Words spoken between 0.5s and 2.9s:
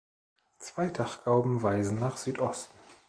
Zwei Dachgauben weisen nach Südosten.